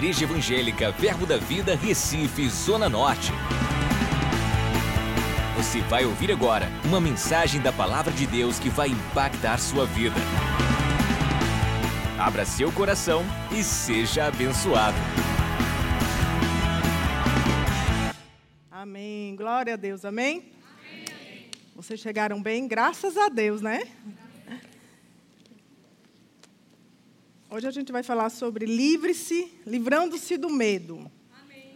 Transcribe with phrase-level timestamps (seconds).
[0.00, 3.30] Igreja Evangélica Verbo da Vida, Recife, Zona Norte.
[5.58, 10.16] Você vai ouvir agora uma mensagem da Palavra de Deus que vai impactar sua vida.
[12.18, 13.22] Abra seu coração
[13.52, 14.96] e seja abençoado.
[18.70, 19.36] Amém.
[19.36, 20.06] Glória a Deus.
[20.06, 20.50] Amém?
[20.78, 21.50] Amém.
[21.76, 22.66] Vocês chegaram bem?
[22.66, 23.82] Graças a Deus, né?
[27.52, 31.10] Hoje a gente vai falar sobre livre-se, livrando-se do medo.
[31.42, 31.74] Amém.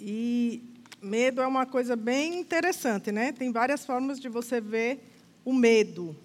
[0.00, 0.62] E
[1.02, 3.30] medo é uma coisa bem interessante, né?
[3.30, 5.04] Tem várias formas de você ver
[5.44, 6.16] o medo.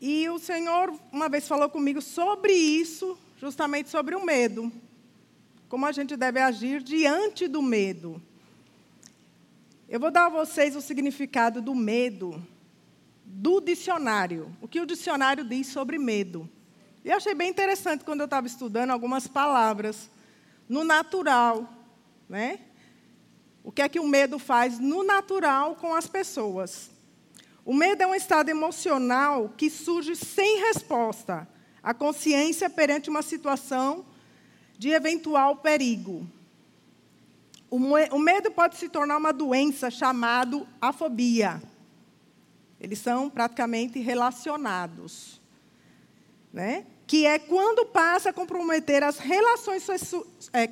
[0.00, 4.72] E o Senhor uma vez falou comigo sobre isso, justamente sobre o medo.
[5.68, 8.20] Como a gente deve agir diante do medo.
[9.86, 12.42] Eu vou dar a vocês o significado do medo
[13.34, 14.54] do dicionário.
[14.60, 16.48] O que o dicionário diz sobre medo.
[17.02, 20.10] E eu achei bem interessante quando eu estava estudando algumas palavras
[20.68, 21.66] no natural,
[22.28, 22.60] né?
[23.64, 26.90] O que é que o medo faz no natural com as pessoas?
[27.64, 31.48] O medo é um estado emocional que surge sem resposta
[31.82, 34.04] à consciência perante uma situação
[34.76, 36.26] de eventual perigo.
[37.70, 41.62] O medo pode se tornar uma doença chamada afobia.
[42.82, 45.40] Eles são praticamente relacionados.
[46.52, 46.84] Né?
[47.06, 49.86] Que é quando passa a comprometer as relações,
[50.52, 50.68] é,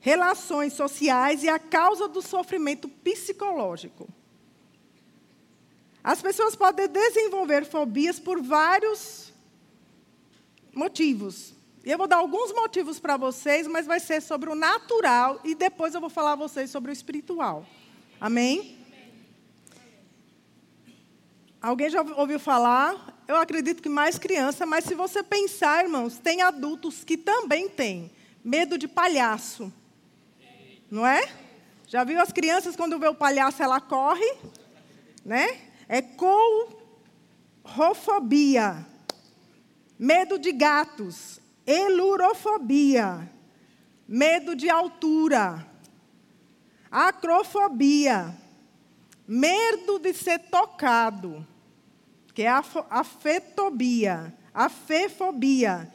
[0.00, 4.08] relações sociais e a causa do sofrimento psicológico.
[6.02, 9.34] As pessoas podem desenvolver fobias por vários
[10.72, 11.52] motivos.
[11.84, 15.94] Eu vou dar alguns motivos para vocês, mas vai ser sobre o natural e depois
[15.94, 17.66] eu vou falar a vocês sobre o espiritual.
[18.18, 18.85] Amém?
[21.60, 23.16] Alguém já ouviu falar?
[23.26, 28.10] Eu acredito que mais criança, mas se você pensar, irmãos, tem adultos que também têm
[28.44, 29.72] medo de palhaço.
[30.90, 31.28] Não é?
[31.88, 34.36] Já viu as crianças quando vê o palhaço ela corre,
[35.24, 35.58] né?
[35.88, 36.02] É
[37.62, 38.86] courofobia.
[39.98, 43.28] Medo de gatos, elurofobia.
[44.06, 45.66] Medo de altura.
[46.90, 48.45] Acrofobia.
[49.26, 51.46] Medo de ser tocado
[52.36, 55.90] que é a afetobia, afefobia.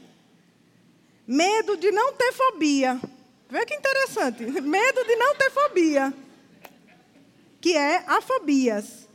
[1.27, 2.99] Medo de não ter fobia.
[3.47, 4.43] Vê que interessante.
[4.59, 6.11] Medo de não ter fobia.
[7.61, 9.07] Que é a fobias.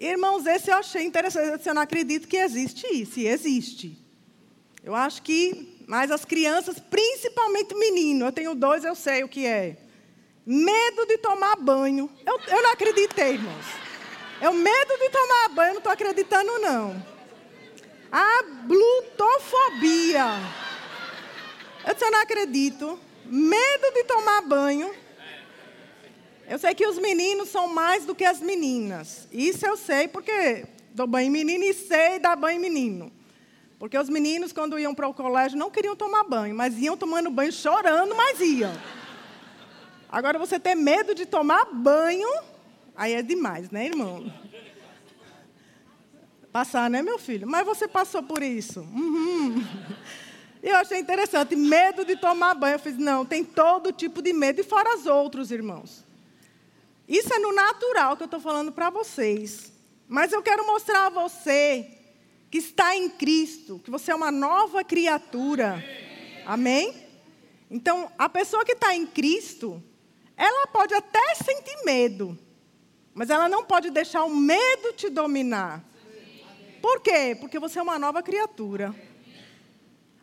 [0.00, 1.64] Irmãos, esse eu achei interessante.
[1.64, 3.20] Eu não acredito que existe isso.
[3.20, 3.96] E existe.
[4.82, 9.46] Eu acho que, mas as crianças, principalmente menino, eu tenho dois, eu sei o que
[9.46, 9.76] é.
[10.46, 12.10] Medo de tomar banho.
[12.24, 13.64] Eu, eu não acreditei, irmãos.
[14.40, 17.04] É o medo de tomar banho, não estou acreditando, não.
[18.12, 20.26] A glutofobia.
[21.86, 23.00] Eu disse, eu não acredito.
[23.24, 24.94] Medo de tomar banho.
[26.46, 29.26] Eu sei que os meninos são mais do que as meninas.
[29.32, 33.10] Isso eu sei porque dou banho em menino e sei dar banho em menino.
[33.78, 37.30] Porque os meninos, quando iam para o colégio, não queriam tomar banho, mas iam tomando
[37.30, 38.72] banho chorando, mas iam.
[40.14, 42.28] Agora, você ter medo de tomar banho,
[42.96, 44.32] Aí é demais, né, irmão?
[46.52, 47.46] Passar, né, meu filho?
[47.46, 48.80] Mas você passou por isso.
[48.80, 49.64] Uhum.
[50.62, 52.76] Eu achei interessante, medo de tomar banho.
[52.76, 56.04] Eu fiz, não, tem todo tipo de medo, e fora os outros, irmãos.
[57.08, 59.72] Isso é no natural que eu estou falando para vocês.
[60.08, 61.98] Mas eu quero mostrar a você
[62.48, 65.84] que está em Cristo, que você é uma nova criatura.
[66.46, 66.94] Amém?
[67.68, 69.82] Então, a pessoa que está em Cristo,
[70.36, 72.38] ela pode até sentir medo.
[73.12, 75.82] Mas ela não pode deixar o medo te dominar.
[76.82, 77.36] Por quê?
[77.40, 78.94] Porque você é uma nova criatura.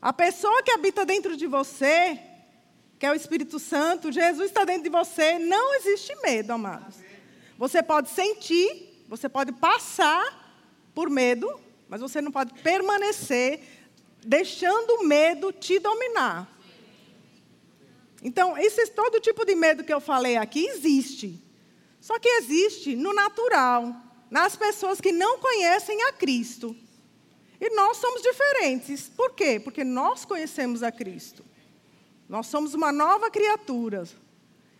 [0.02, 2.20] A pessoa que habita dentro de você,
[3.00, 6.98] que é o Espírito Santo, Jesus está dentro de você, não existe medo, amados.
[7.58, 10.60] Você pode sentir, você pode passar
[10.94, 13.62] por medo, mas você não pode permanecer
[14.26, 16.48] deixando o medo te dominar.
[18.22, 21.42] Então, esse todo tipo de medo que eu falei aqui existe.
[22.00, 23.96] Só que existe no natural,
[24.30, 26.76] nas pessoas que não conhecem a Cristo.
[27.60, 29.10] E nós somos diferentes.
[29.10, 29.60] Por quê?
[29.60, 31.44] Porque nós conhecemos a Cristo.
[32.28, 34.04] Nós somos uma nova criatura.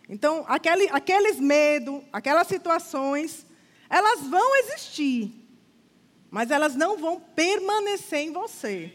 [0.08, 3.46] Então, aquele, aqueles medos, aquelas situações,
[3.88, 5.30] elas vão existir,
[6.30, 8.92] mas elas não vão permanecer em você,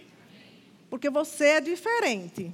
[0.89, 2.53] porque você é diferente.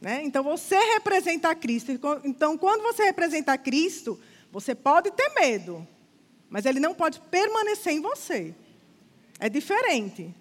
[0.00, 0.22] Né?
[0.24, 1.92] Então, você representa Cristo.
[2.24, 4.18] Então, quando você representa Cristo,
[4.50, 5.86] você pode ter medo,
[6.48, 8.54] mas ele não pode permanecer em você.
[9.38, 10.34] É diferente.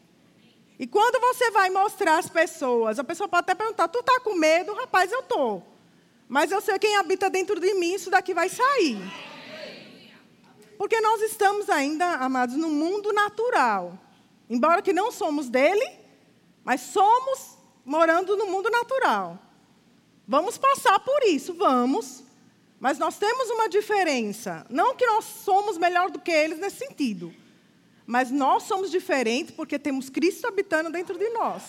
[0.80, 4.36] E quando você vai mostrar às pessoas, a pessoa pode até perguntar: Tu está com
[4.36, 4.74] medo?
[4.74, 5.64] Rapaz, eu estou.
[6.28, 8.98] Mas eu sei quem habita dentro de mim, isso daqui vai sair.
[10.78, 13.98] Porque nós estamos ainda, amados, no mundo natural.
[14.50, 15.90] Embora que não somos dele,
[16.64, 19.40] mas somos morando no mundo natural.
[20.28, 22.24] Vamos passar por isso, vamos.
[22.80, 24.66] Mas nós temos uma diferença.
[24.70, 27.34] Não que nós somos melhor do que eles nesse sentido.
[28.06, 31.64] Mas nós somos diferentes porque temos Cristo habitando dentro de nós.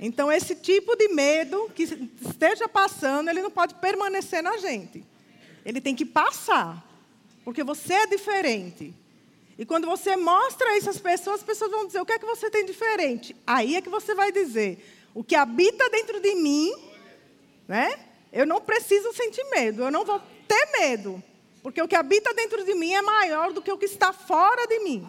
[0.00, 5.04] Então, esse tipo de medo que esteja passando, ele não pode permanecer na gente.
[5.64, 6.84] Ele tem que passar.
[7.44, 8.94] Porque você é diferente.
[9.58, 12.26] E quando você mostra isso às pessoas, as pessoas vão dizer: o que é que
[12.26, 13.34] você tem diferente?
[13.44, 14.78] Aí é que você vai dizer:
[15.12, 16.72] o que habita dentro de mim,
[17.68, 18.00] né?
[18.32, 21.22] Eu não preciso sentir medo, eu não vou ter medo.
[21.62, 24.66] Porque o que habita dentro de mim é maior do que o que está fora
[24.66, 25.08] de mim.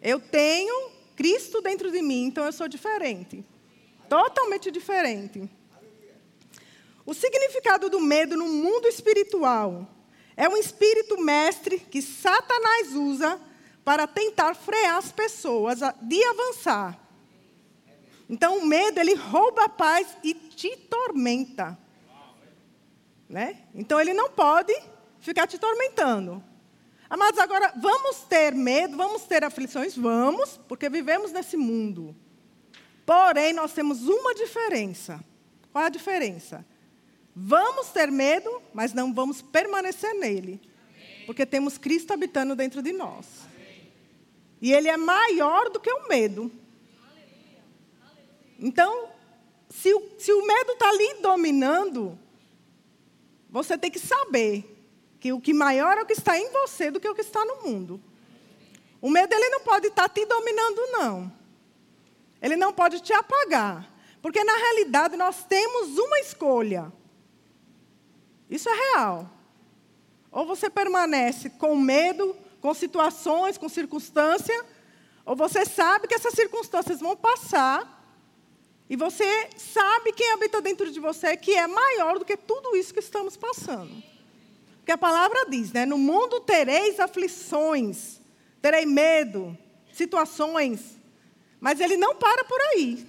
[0.00, 3.44] Eu tenho Cristo dentro de mim, então eu sou diferente.
[4.08, 5.48] Totalmente diferente.
[7.04, 9.86] O significado do medo no mundo espiritual
[10.36, 13.40] é um espírito mestre que Satanás usa
[13.84, 17.07] para tentar frear as pessoas de avançar.
[18.28, 21.78] Então o medo ele rouba a paz e te tormenta.
[23.28, 23.62] Né?
[23.74, 24.74] Então ele não pode
[25.20, 26.42] ficar te tormentando.
[27.08, 29.96] Amados, agora vamos ter medo, vamos ter aflições?
[29.96, 32.14] Vamos, porque vivemos nesse mundo.
[33.06, 35.24] Porém, nós temos uma diferença.
[35.72, 36.64] Qual a diferença?
[37.34, 40.60] Vamos ter medo, mas não vamos permanecer nele.
[41.24, 43.26] Porque temos Cristo habitando dentro de nós.
[44.60, 46.52] E ele é maior do que o medo.
[48.58, 49.08] Então,
[49.70, 52.18] se o, se o medo está ali dominando,
[53.48, 54.76] você tem que saber
[55.20, 57.44] que o que maior é o que está em você do que o que está
[57.44, 58.00] no mundo.
[59.00, 61.32] O medo ele não pode estar te dominando, não.
[62.40, 63.88] Ele não pode te apagar.
[64.20, 66.92] Porque na realidade nós temos uma escolha.
[68.50, 69.30] Isso é real.
[70.30, 74.64] Ou você permanece com medo, com situações, com circunstância,
[75.24, 77.97] ou você sabe que essas circunstâncias vão passar,
[78.90, 82.94] e você sabe quem habita dentro de você, que é maior do que tudo isso
[82.94, 84.02] que estamos passando.
[84.78, 85.84] Porque a palavra diz, né?
[85.84, 88.18] No mundo tereis aflições,
[88.62, 89.56] terei medo,
[89.92, 90.98] situações.
[91.60, 93.06] Mas ele não para por aí.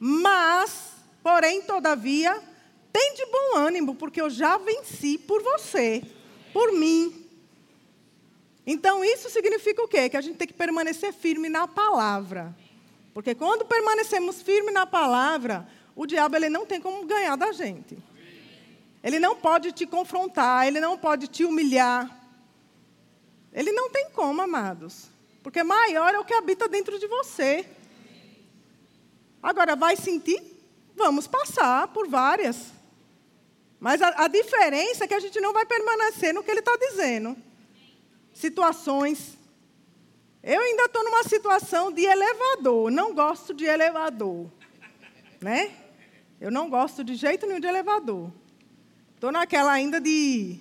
[0.00, 2.42] Mas, porém, todavia,
[2.92, 6.02] tem de bom ânimo, porque eu já venci por você,
[6.52, 7.24] por mim.
[8.66, 10.08] Então, isso significa o quê?
[10.08, 12.56] Que a gente tem que permanecer firme na palavra.
[13.14, 17.96] Porque quando permanecemos firmes na palavra, o diabo ele não tem como ganhar da gente.
[19.04, 22.10] Ele não pode te confrontar, ele não pode te humilhar.
[23.52, 25.08] Ele não tem como, amados.
[25.44, 27.68] Porque maior é o que habita dentro de você.
[29.40, 30.42] Agora, vai sentir?
[30.96, 32.72] Vamos passar por várias.
[33.78, 36.76] Mas a, a diferença é que a gente não vai permanecer no que ele está
[36.76, 37.36] dizendo.
[38.32, 39.38] Situações.
[40.46, 42.90] Eu ainda estou numa situação de elevador.
[42.90, 44.50] Não gosto de elevador.
[45.40, 45.72] Né?
[46.38, 48.30] Eu não gosto de jeito nenhum de elevador.
[49.14, 50.60] Estou naquela ainda de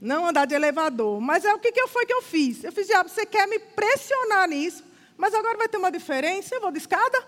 [0.00, 1.20] não andar de elevador.
[1.20, 2.64] Mas é o que, que foi que eu fiz?
[2.64, 4.82] Eu fiz, diabo, você quer me pressionar nisso,
[5.14, 7.22] mas agora vai ter uma diferença, eu vou de escada?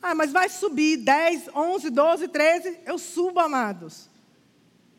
[0.00, 2.80] Ah, mas vai subir 10, 11, 12, 13.
[2.86, 4.08] Eu subo, amados.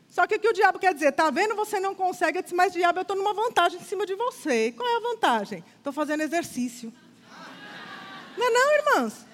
[0.09, 1.09] Só que o que o diabo quer dizer?
[1.09, 2.39] Está vendo, você não consegue.
[2.39, 4.71] Eu disse, mas diabo, eu estou numa vantagem em cima de você.
[4.71, 5.63] Qual é a vantagem?
[5.77, 6.91] Estou fazendo exercício.
[8.35, 9.25] Não é não, irmãs?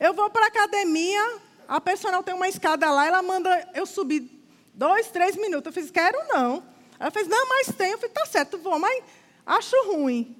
[0.00, 1.38] Eu vou para a academia,
[1.68, 4.28] a personal tem uma escada lá, ela manda eu subir
[4.74, 5.66] dois, três minutos.
[5.66, 6.64] Eu fiz, quero não.
[6.98, 7.92] Ela fez, não, mas tem.
[7.92, 9.04] Eu falei, tá certo, vou, mas
[9.46, 10.36] acho ruim.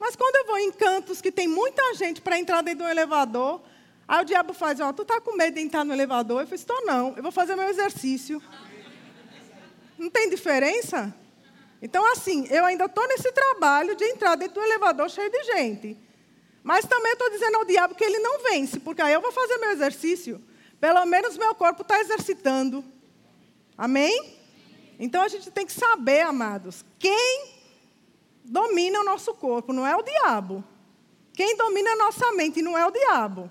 [0.00, 3.60] Mas quando eu vou em cantos que tem muita gente para entrar dentro do elevador,
[4.08, 6.40] aí o diabo faz, ó, tu tá com medo de entrar no elevador?
[6.40, 8.42] Eu falei, estou não, eu vou fazer meu exercício.
[10.02, 11.14] Não tem diferença?
[11.80, 15.96] Então, assim, eu ainda estou nesse trabalho de entrar dentro do elevador cheio de gente.
[16.60, 19.58] Mas também estou dizendo ao diabo que ele não vence, porque aí eu vou fazer
[19.58, 20.42] meu exercício.
[20.80, 22.84] Pelo menos meu corpo está exercitando.
[23.78, 24.36] Amém?
[24.98, 27.46] Então a gente tem que saber, amados, quem
[28.44, 30.64] domina o nosso corpo não é o diabo.
[31.32, 33.48] Quem domina a nossa mente não é o diabo.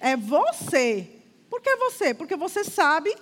[0.00, 1.10] É você.
[1.50, 2.14] Por que você?
[2.14, 3.14] Porque você sabe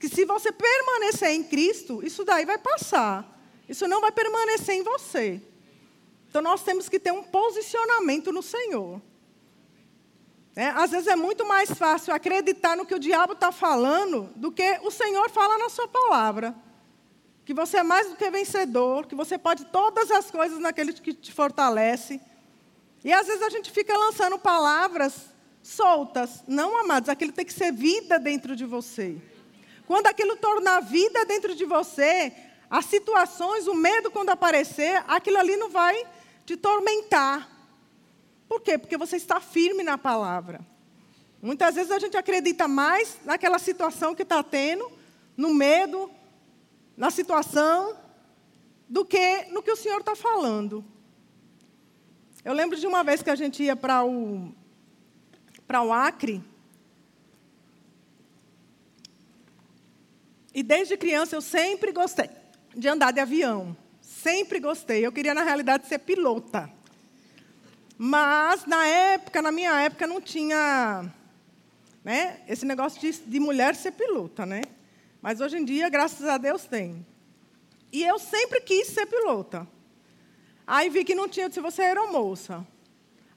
[0.00, 3.38] que se você permanecer em Cristo, isso daí vai passar.
[3.68, 5.42] Isso não vai permanecer em você.
[6.28, 9.00] Então nós temos que ter um posicionamento no Senhor.
[10.56, 14.50] É, às vezes é muito mais fácil acreditar no que o diabo está falando do
[14.50, 16.54] que o Senhor fala na sua palavra.
[17.44, 21.12] Que você é mais do que vencedor, que você pode todas as coisas naquele que
[21.12, 22.18] te fortalece.
[23.04, 25.26] E às vezes a gente fica lançando palavras
[25.62, 26.42] soltas.
[26.48, 29.20] Não, amados, aquilo tem que ser vida dentro de você.
[29.90, 32.32] Quando aquilo tornar vida dentro de você,
[32.70, 36.06] as situações, o medo quando aparecer, aquilo ali não vai
[36.46, 37.50] te tormentar.
[38.48, 38.78] Por quê?
[38.78, 40.60] Porque você está firme na palavra.
[41.42, 44.88] Muitas vezes a gente acredita mais naquela situação que está tendo,
[45.36, 46.08] no medo,
[46.96, 47.98] na situação,
[48.88, 50.84] do que no que o Senhor está falando.
[52.44, 54.54] Eu lembro de uma vez que a gente ia para o,
[55.66, 56.48] para o Acre.
[60.60, 62.28] E desde criança eu sempre gostei
[62.76, 63.74] de andar de avião.
[64.02, 65.06] Sempre gostei.
[65.06, 66.70] Eu queria, na realidade, ser pilota.
[67.96, 71.10] Mas, na época, na minha época, não tinha
[72.04, 74.44] né, esse negócio de, de mulher ser pilota.
[74.44, 74.60] Né?
[75.22, 77.06] Mas hoje em dia, graças a Deus, tem.
[77.90, 79.66] E eu sempre quis ser pilota.
[80.66, 82.66] Aí vi que não tinha, eu disse, você era moça.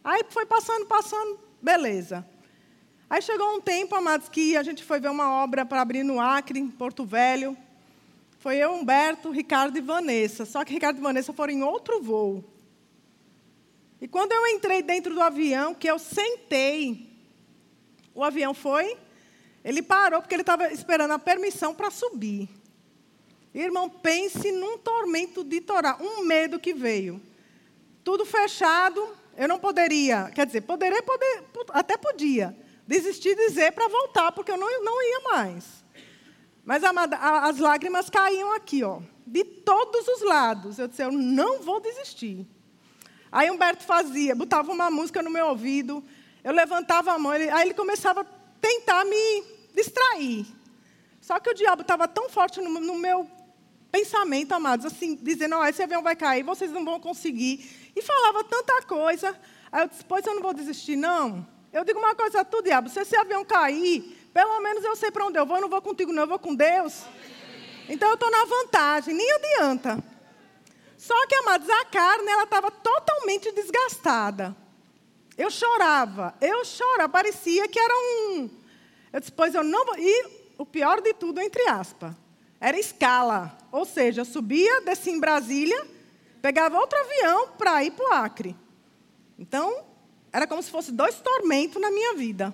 [0.03, 2.27] Aí foi passando, passando, beleza.
[3.13, 6.20] Aí chegou um tempo, amados, que a gente foi ver uma obra para abrir no
[6.20, 7.55] Acre, em Porto Velho.
[8.39, 10.46] Foi eu, Humberto, Ricardo e Vanessa.
[10.46, 12.43] Só que Ricardo e Vanessa foram em outro voo.
[14.01, 17.08] E quando eu entrei dentro do avião, que eu sentei,
[18.15, 18.98] o avião foi,
[19.63, 22.50] ele parou porque ele estava esperando a permissão para subir.
[23.53, 27.22] Irmão, pense num tormento de Torá, um medo que veio.
[28.03, 33.88] Tudo fechado, eu não poderia, quer dizer, poderia, poder, até podia, desistir de dizer para
[33.88, 35.84] voltar, porque eu não, não ia mais.
[36.63, 40.80] Mas amada, as lágrimas caíam aqui, ó, de todos os lados.
[40.80, 42.48] Eu disse, eu não vou desistir.
[43.32, 46.04] Aí Humberto fazia, botava uma música no meu ouvido,
[46.44, 48.25] eu levantava a mão, ele, aí ele começava a
[48.62, 50.46] tentar me distrair.
[51.20, 53.30] Só que o diabo estava tão forte no, no, meu
[53.92, 57.92] pensamento, amados, assim, dizendo, oh, esse avião vai cair, vocês não vão conseguir.
[57.96, 59.36] E falava tanta coisa.
[59.72, 61.48] Aí eu disse, pois eu não vou desistir, não.
[61.74, 65.10] Eu digo uma coisa a tu, diabo, se esse avião cair, pelo menos eu sei
[65.10, 67.01] para onde eu vou, eu não vou contigo, não, eu vou com Deus.
[67.89, 70.03] Então eu estou na vantagem, nem adianta.
[70.96, 74.56] Só que, amados, a carne ela estava totalmente desgastada.
[75.36, 78.50] Eu chorava, eu chorava, parecia que era um.
[79.12, 79.98] Eu disse, pois eu não vou.
[79.98, 82.13] E o pior de tudo, entre aspas,
[82.62, 83.58] era escala.
[83.72, 85.88] Ou seja, eu subia, descia em Brasília,
[86.39, 88.56] pegava outro avião para ir para o Acre.
[89.38, 89.84] Então,
[90.34, 92.52] era como se fosse dois tormentos na minha vida.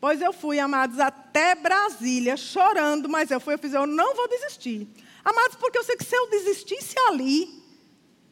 [0.00, 4.28] Pois eu fui, amados, até Brasília, chorando, mas eu fui, eu fiz, eu não vou
[4.28, 4.86] desistir.
[5.24, 7.60] Amados, porque eu sei que se eu desistisse ali,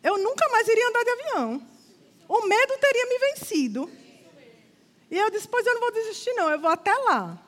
[0.04, 1.66] eu nunca mais iria andar de avião.
[2.28, 3.90] O medo teria me vencido.
[5.10, 7.42] E eu disse, pois eu não vou desistir, não, eu vou até lá.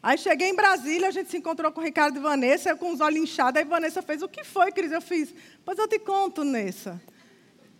[0.00, 2.92] Aí cheguei em Brasília, a gente se encontrou com o Ricardo e Vanessa, eu com
[2.92, 4.92] os olhos inchados, aí Vanessa fez, o que foi, Cris?
[4.92, 5.34] Eu fiz,
[5.64, 7.00] pois eu te conto, Nessa.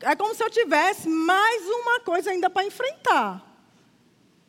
[0.03, 3.43] É como se eu tivesse mais uma coisa ainda para enfrentar.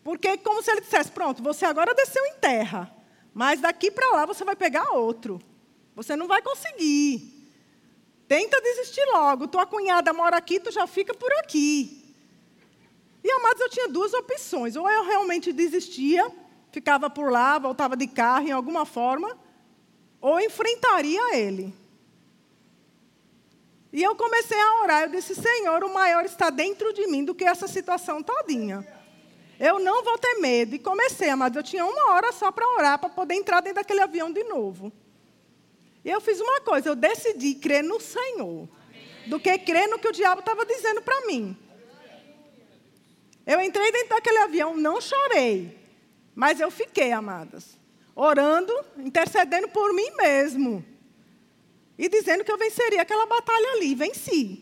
[0.03, 2.93] Porque é como se ele dissesse: pronto, você agora desceu em terra,
[3.33, 5.41] mas daqui para lá você vai pegar outro.
[5.95, 7.31] Você não vai conseguir.
[8.27, 9.48] Tenta desistir logo.
[9.48, 12.03] Tua cunhada mora aqui, tu já fica por aqui.
[13.24, 14.75] E, amados, eu tinha duas opções.
[14.75, 16.29] Ou eu realmente desistia,
[16.72, 19.38] ficava por lá, voltava de carro em alguma forma,
[20.19, 21.74] ou enfrentaria ele.
[23.93, 25.03] E eu comecei a orar.
[25.03, 28.85] Eu disse: Senhor, o maior está dentro de mim do que essa situação todinha.
[29.59, 30.73] Eu não vou ter medo.
[30.73, 31.59] E comecei, amado.
[31.59, 34.91] Eu tinha uma hora só para orar, para poder entrar dentro daquele avião de novo.
[36.03, 38.67] E eu fiz uma coisa, eu decidi crer no Senhor,
[39.27, 41.55] do que crer no que o diabo estava dizendo para mim.
[43.45, 45.77] Eu entrei dentro daquele avião, não chorei,
[46.35, 47.77] mas eu fiquei, amadas,
[48.13, 50.83] orando, intercedendo por mim mesmo.
[52.03, 54.62] E dizendo que eu venceria aquela batalha ali, venci.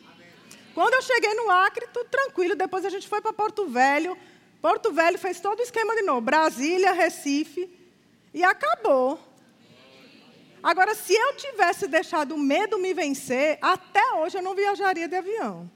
[0.75, 4.15] Quando eu cheguei no Acre, tudo tranquilo, depois a gente foi para Porto Velho,
[4.61, 6.21] Porto Velho fez todo o esquema de novo.
[6.21, 7.67] Brasília, Recife.
[8.31, 9.19] E acabou.
[10.61, 15.15] Agora, se eu tivesse deixado o medo me vencer, até hoje eu não viajaria de
[15.15, 15.67] avião.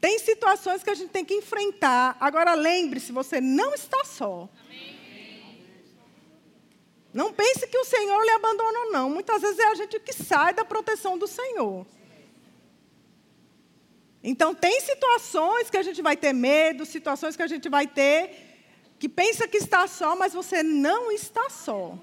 [0.00, 2.16] Tem situações que a gente tem que enfrentar.
[2.18, 4.48] Agora, lembre-se, você não está só.
[7.16, 9.08] Não pense que o Senhor lhe abandonou, não.
[9.08, 11.86] Muitas vezes é a gente que sai da proteção do Senhor.
[14.22, 18.44] Então, tem situações que a gente vai ter medo, situações que a gente vai ter
[18.98, 21.98] que pensa que está só, mas você não está só.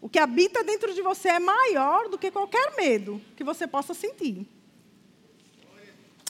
[0.00, 3.92] O que habita dentro de você é maior do que qualquer medo que você possa
[3.92, 4.46] sentir.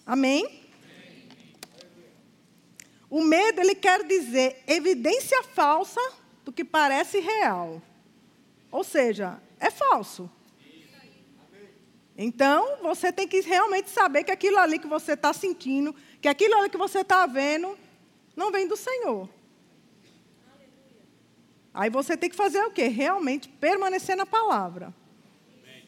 [0.05, 0.62] Amém?
[3.09, 6.00] O medo, ele quer dizer evidência falsa
[6.56, 7.82] que parece real.
[8.72, 10.28] Ou seja, é falso.
[12.18, 16.54] Então, você tem que realmente saber que aquilo ali que você está sentindo, que aquilo
[16.56, 17.78] ali que você está vendo,
[18.34, 19.28] não vem do Senhor.
[21.75, 22.88] Aí você tem que fazer o quê?
[22.88, 24.94] Realmente permanecer na palavra.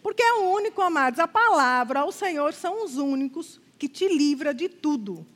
[0.02, 4.52] Porque é o único, amados, a palavra, o Senhor são os únicos que te livra
[4.52, 5.26] de tudo.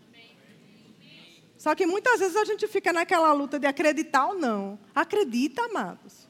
[1.62, 4.76] Só que muitas vezes a gente fica naquela luta de acreditar ou não.
[4.92, 6.28] Acredita, amados.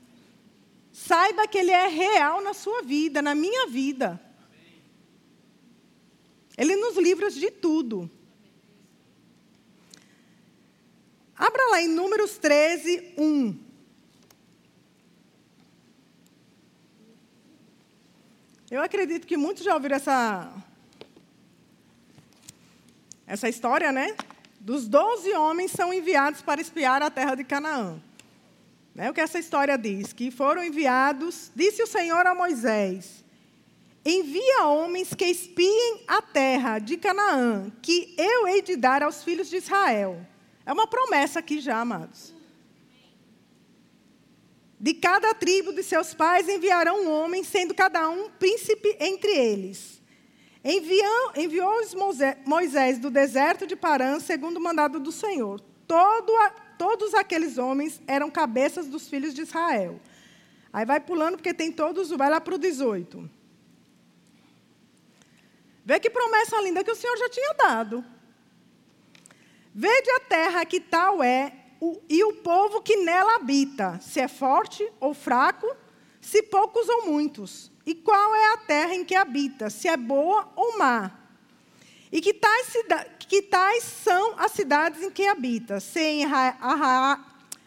[0.92, 4.20] Saiba que Ele é real na sua vida, na minha vida.
[6.54, 8.10] Ele nos livra de tudo.
[11.34, 13.58] Abra lá em Números 13, 1.
[18.70, 20.54] Eu acredito que muitos já ouviram essa,
[23.26, 24.14] essa história, né?
[24.62, 28.00] Dos doze homens são enviados para espiar a terra de Canaã.
[28.96, 33.24] É o que essa história diz, que foram enviados, disse o Senhor a Moisés,
[34.06, 39.50] envia homens que espiem a terra de Canaã, que eu hei de dar aos filhos
[39.50, 40.24] de Israel.
[40.64, 42.32] É uma promessa aqui já, amados.
[44.78, 50.00] De cada tribo de seus pais enviarão um homem, sendo cada um príncipe entre eles.
[50.64, 51.72] Enviou, enviou
[52.46, 55.60] Moisés do deserto de Parã, segundo o mandado do Senhor.
[55.86, 56.32] Todo,
[56.78, 60.00] todos aqueles homens eram cabeças dos filhos de Israel.
[60.72, 63.28] Aí vai pulando, porque tem todos, vai lá para o 18.
[65.84, 68.04] Vê que promessa linda que o Senhor já tinha dado.
[69.74, 74.28] Vede a terra que tal é o, e o povo que nela habita, se é
[74.28, 75.66] forte ou fraco,
[76.22, 80.48] se poucos ou muitos, e qual é a terra em que habita, se é boa
[80.54, 81.10] ou má.
[82.10, 82.72] E que tais,
[83.18, 86.24] que tais são as cidades em que habita, sem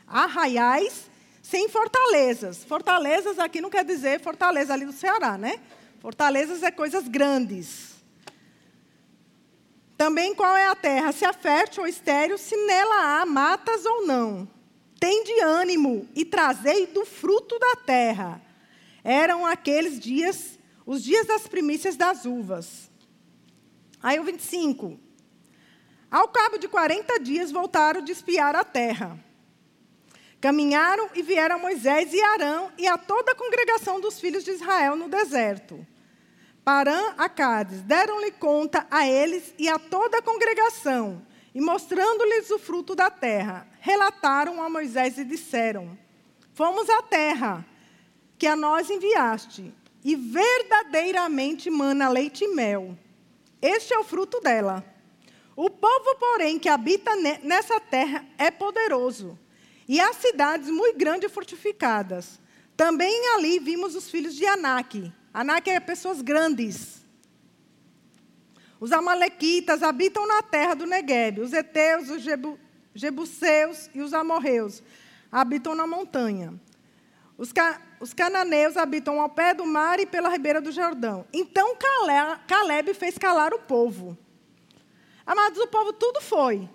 [0.07, 2.63] arraiais, sem fortalezas.
[2.63, 5.59] Fortalezas aqui não quer dizer fortaleza ali do Ceará, né?
[5.99, 7.95] Fortalezas é coisas grandes.
[9.97, 14.05] Também qual é a terra, se é fértil ou estéril, se nela há matas ou
[14.05, 14.47] não.
[14.99, 18.44] Tende ânimo e trazei do fruto da terra.
[19.07, 22.89] Eram aqueles dias, os dias das primícias das uvas.
[24.01, 24.99] Aí o 25.
[26.09, 29.23] Ao cabo de 40 dias voltaram de espiar a terra.
[30.41, 34.49] Caminharam e vieram a Moisés e Arão e a toda a congregação dos filhos de
[34.49, 35.85] Israel no deserto.
[36.63, 42.57] Parã a Cádiz, deram-lhe conta a eles e a toda a congregação, e mostrando-lhes o
[42.57, 45.95] fruto da terra, relataram a Moisés e disseram:
[46.55, 47.63] Fomos à terra
[48.45, 52.95] que a nós enviaste, e verdadeiramente mana leite e mel.
[53.59, 54.85] Este é o fruto dela.
[55.55, 57.09] O povo, porém, que habita
[57.41, 59.35] nessa terra é poderoso,
[59.87, 62.39] e há cidades muito grandes e fortificadas.
[62.77, 67.03] Também ali vimos os filhos de Anak, Anak é pessoas grandes.
[68.79, 71.41] Os amalequitas habitam na terra do Negueb.
[71.41, 72.59] Os heteus, os Jebu,
[72.93, 74.83] jebuseus e os amorreus
[75.31, 76.53] habitam na montanha.
[77.37, 81.25] Os, ca, os, cananeus habitam ao pé do mar e pela ribeira do Jordão.
[81.33, 81.75] Então
[82.47, 84.17] Caleb, fez calar o povo.
[85.25, 86.69] Amados, o povo tudo foi.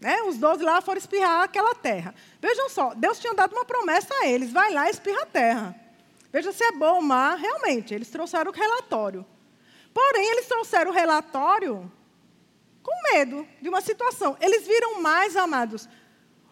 [0.00, 0.22] Né?
[0.22, 2.14] Os doze lá foram espirrar aquela terra.
[2.40, 5.76] Vejam só, Deus tinha dado uma promessa a eles: vai lá e espirra a terra.
[6.32, 9.26] Veja se é bom ou má, realmente, eles trouxeram o relatório.
[9.92, 11.90] Porém, eles trouxeram o relatório
[12.82, 14.36] com medo de uma situação.
[14.40, 15.88] Eles viram mais, amados,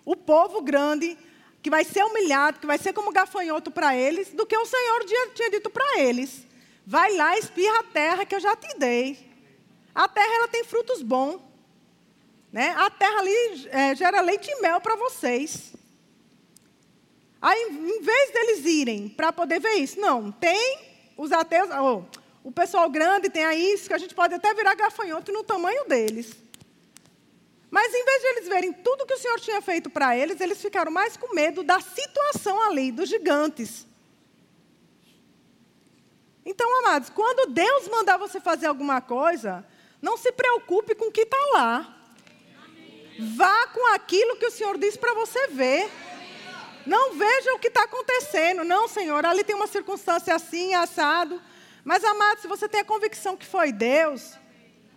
[0.05, 1.17] o povo grande,
[1.63, 5.05] que vai ser humilhado, que vai ser como gafanhoto para eles, do que o Senhor
[5.35, 6.47] tinha dito para eles.
[6.87, 9.29] Vai lá, espirra a terra que eu já te dei.
[9.95, 11.41] A terra ela tem frutos bons.
[12.53, 12.75] Né?
[12.79, 15.75] A terra ali é, gera leite e mel para vocês.
[17.41, 20.79] Aí, em vez deles irem para poder ver isso, não, tem
[21.17, 22.03] os ateus, oh,
[22.43, 25.85] o pessoal grande tem aí isso, que a gente pode até virar gafanhoto no tamanho
[25.87, 26.35] deles.
[27.79, 30.61] Mas em vez de eles verem tudo que o Senhor tinha feito para eles, eles
[30.61, 33.87] ficaram mais com medo da situação ali, dos gigantes.
[36.45, 39.65] Então, amados, quando Deus mandar você fazer alguma coisa,
[40.03, 41.97] não se preocupe com o que está lá.
[43.37, 45.89] Vá com aquilo que o Senhor diz para você ver.
[46.85, 48.65] Não veja o que está acontecendo.
[48.65, 51.41] Não, Senhor, ali tem uma circunstância assim, assado.
[51.85, 54.37] Mas, amado, se você tem a convicção que foi Deus,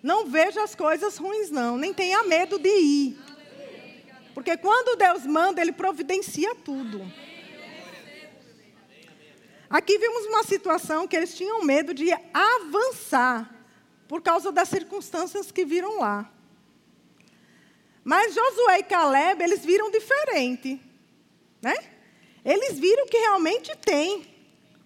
[0.02, 1.78] não veja as coisas ruins, não.
[1.78, 3.20] Nem tenha medo de ir.
[4.34, 7.02] Porque quando Deus manda, Ele providencia tudo.
[9.70, 13.50] Aqui vimos uma situação que eles tinham medo de avançar
[14.06, 16.30] por causa das circunstâncias que viram lá.
[18.04, 20.82] Mas Josué e Caleb, eles viram diferente.
[21.62, 21.74] Né?
[22.44, 24.28] Eles viram que realmente tem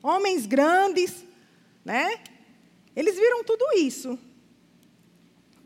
[0.03, 1.25] homens grandes,
[1.83, 2.19] né?
[2.95, 4.19] Eles viram tudo isso.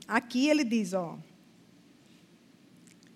[0.09, 1.19] Aqui ele diz, ó.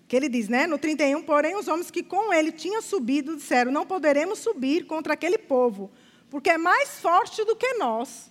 [0.06, 3.72] Que ele diz, né, no 31, porém os homens que com ele tinham subido disseram:
[3.72, 5.90] Não poderemos subir contra aquele povo,
[6.30, 8.30] porque é mais forte do que nós.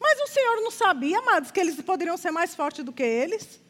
[0.00, 3.60] Mas o Senhor não sabia, amados, que eles poderiam ser mais fortes do que eles?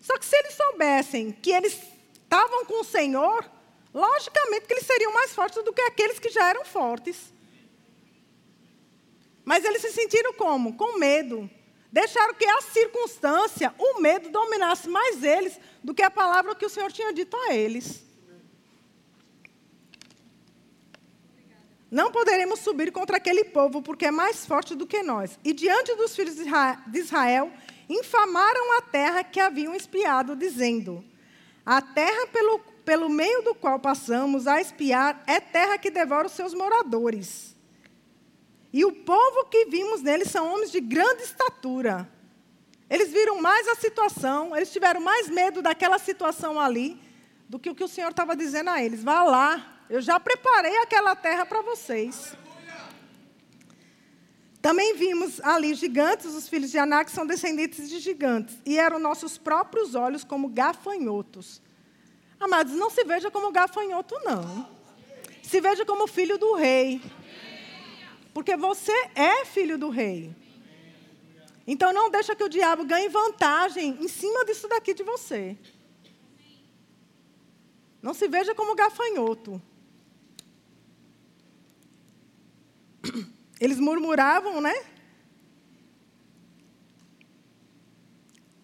[0.00, 1.80] Só que se eles soubessem que eles
[2.24, 3.48] estavam com o Senhor,
[3.94, 7.32] logicamente que eles seriam mais fortes do que aqueles que já eram fortes.
[9.44, 10.76] Mas eles se sentiram como?
[10.76, 11.48] Com medo.
[11.94, 16.68] Deixaram que a circunstância, o medo, dominasse mais eles do que a palavra que o
[16.68, 18.04] Senhor tinha dito a eles.
[21.88, 25.38] Não poderemos subir contra aquele povo, porque é mais forte do que nós.
[25.44, 27.52] E diante dos filhos de Israel,
[27.88, 31.04] infamaram a terra que haviam espiado, dizendo:
[31.64, 36.32] A terra pelo, pelo meio do qual passamos a espiar é terra que devora os
[36.32, 37.53] seus moradores.
[38.74, 42.10] E o povo que vimos neles são homens de grande estatura.
[42.90, 47.00] Eles viram mais a situação, eles tiveram mais medo daquela situação ali
[47.48, 49.04] do que o que o Senhor estava dizendo a eles.
[49.04, 52.36] Vá lá, eu já preparei aquela terra para vocês.
[54.60, 59.38] Também vimos ali gigantes, os filhos de Anak são descendentes de gigantes, e eram nossos
[59.38, 61.62] próprios olhos como gafanhotos.
[62.40, 64.68] Amados, não se veja como gafanhoto, não.
[65.44, 67.00] Se veja como filho do rei.
[68.34, 70.34] Porque você é filho do rei.
[71.66, 75.56] Então não deixa que o diabo ganhe vantagem em cima disso daqui de você.
[78.02, 79.62] Não se veja como gafanhoto.
[83.58, 84.74] Eles murmuravam, né?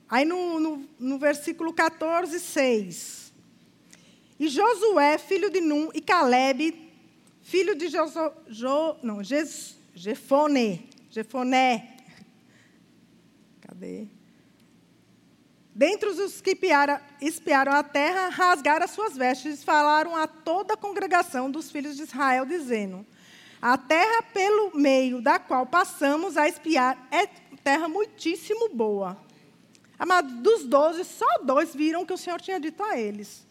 [0.09, 3.33] Aí no, no, no, versículo 14, 6.
[4.41, 6.89] E Josué, filho de Num, e Caleb,
[7.51, 11.97] filho de Joso, jo, não, Jes, Jefone, Jefoné.
[13.61, 14.07] Cadê?
[15.75, 20.75] Dentre os que espiaram, espiaram a terra, rasgaram as suas vestes e falaram a toda
[20.75, 23.05] a congregação dos filhos de Israel, dizendo:
[23.61, 27.27] a terra pelo meio da qual passamos a espiar é
[27.65, 29.19] terra muitíssimo boa.
[29.99, 33.45] Amado, dos doze, só dois viram que o Senhor tinha dito a eles.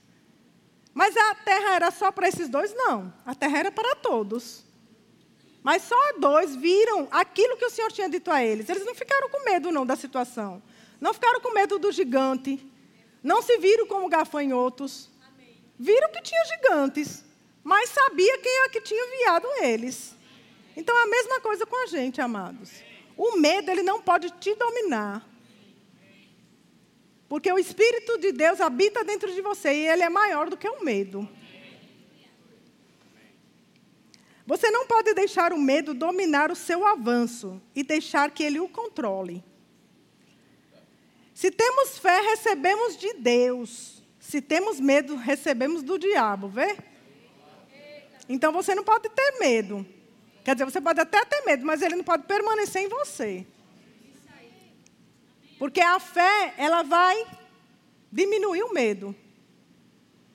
[1.00, 2.74] Mas a terra era só para esses dois?
[2.74, 3.14] Não.
[3.26, 4.66] A terra era para todos.
[5.64, 8.68] Mas só dois viram aquilo que o Senhor tinha dito a eles.
[8.68, 10.62] Eles não ficaram com medo, não, da situação.
[11.00, 12.60] Não ficaram com medo do gigante.
[13.24, 15.10] Não se viram como gafanhotos.
[15.78, 17.30] Viram que tinha gigantes
[17.70, 20.16] mas sabia quem é que tinha enviado eles.
[20.76, 22.72] Então a mesma coisa com a gente, amados.
[23.16, 25.24] O medo ele não pode te dominar.
[27.30, 30.68] Porque o Espírito de Deus habita dentro de você e ele é maior do que
[30.68, 31.30] o medo.
[34.48, 38.68] Você não pode deixar o medo dominar o seu avanço e deixar que ele o
[38.68, 39.44] controle.
[41.36, 44.04] Se temos fé, recebemos de Deus.
[44.20, 46.76] Se temos medo, recebemos do diabo, vê?
[48.28, 49.86] Então você não pode ter medo.
[50.44, 53.46] Quer dizer, você pode até ter medo, mas ele não pode permanecer em você.
[55.60, 57.28] Porque a fé, ela vai
[58.10, 59.14] diminuir o medo.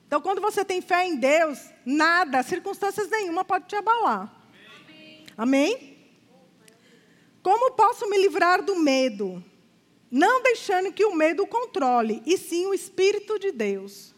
[0.07, 4.31] Então, quando você tem fé em Deus, nada, circunstâncias nenhuma pode te abalar.
[4.85, 5.25] Amém?
[5.35, 5.97] Amém?
[7.41, 9.43] Como posso me livrar do medo?
[10.11, 14.13] Não deixando que o medo controle, e sim o Espírito de Deus.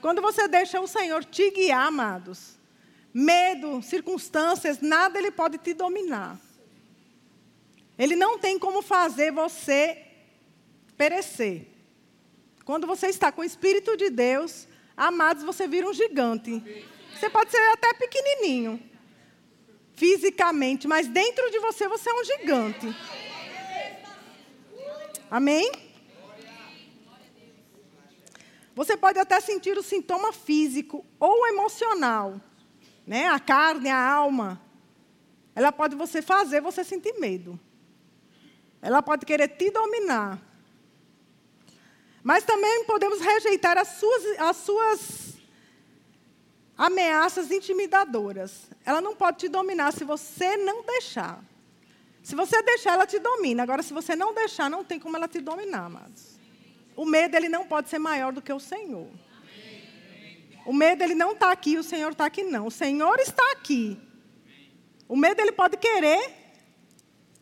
[0.00, 2.58] Quando você deixa o Senhor te guiar, amados,
[3.14, 6.38] medo, circunstâncias, nada ele pode te dominar.
[7.96, 10.03] Ele não tem como fazer você
[10.96, 11.66] perecer.
[12.64, 16.62] Quando você está com o Espírito de Deus, amados, você vira um gigante.
[17.14, 18.80] Você pode ser até pequenininho,
[19.94, 22.96] fisicamente, mas dentro de você você é um gigante.
[25.30, 25.70] Amém?
[28.74, 32.40] Você pode até sentir o sintoma físico ou emocional
[33.06, 33.28] né?
[33.28, 34.60] A carne, a alma,
[35.54, 37.58] ela pode você fazer você sentir medo.
[38.80, 40.40] Ela pode querer te dominar.
[42.24, 45.34] Mas também podemos rejeitar as suas, as suas
[46.76, 48.70] ameaças intimidadoras.
[48.82, 51.44] Ela não pode te dominar se você não deixar.
[52.22, 53.62] Se você deixar, ela te domina.
[53.62, 56.38] Agora, se você não deixar, não tem como ela te dominar, amados.
[56.96, 59.10] O medo ele não pode ser maior do que o Senhor.
[60.64, 62.68] O medo ele não está aqui, o Senhor está aqui não.
[62.68, 64.00] O Senhor está aqui.
[65.06, 66.32] O medo ele pode querer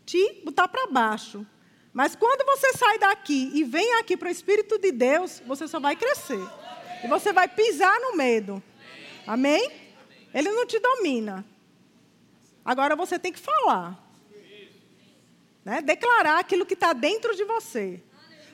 [0.05, 1.47] te botar para baixo.
[1.93, 5.79] Mas quando você sai daqui e vem aqui para o Espírito de Deus, você só
[5.79, 6.41] vai crescer.
[7.05, 8.63] E você vai pisar no medo.
[9.27, 9.71] Amém?
[10.33, 11.45] Ele não te domina.
[12.65, 13.99] Agora você tem que falar.
[15.65, 15.83] Né?
[15.83, 18.03] Declarar aquilo que está dentro de você.